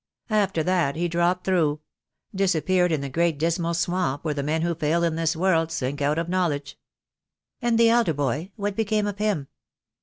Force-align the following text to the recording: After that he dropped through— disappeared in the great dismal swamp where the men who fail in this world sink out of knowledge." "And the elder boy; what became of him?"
After 0.31 0.63
that 0.63 0.95
he 0.95 1.07
dropped 1.07 1.43
through— 1.43 1.79
disappeared 2.35 2.91
in 2.91 3.01
the 3.01 3.07
great 3.09 3.37
dismal 3.37 3.75
swamp 3.75 4.23
where 4.25 4.33
the 4.33 4.41
men 4.41 4.63
who 4.63 4.73
fail 4.73 5.03
in 5.03 5.15
this 5.15 5.35
world 5.35 5.71
sink 5.71 6.01
out 6.01 6.17
of 6.17 6.27
knowledge." 6.27 6.75
"And 7.61 7.77
the 7.77 7.89
elder 7.89 8.15
boy; 8.15 8.49
what 8.55 8.75
became 8.75 9.05
of 9.05 9.19
him?" 9.19 9.47